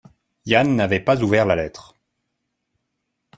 [0.45, 1.95] Yann n'avait pas ouvert la lettre.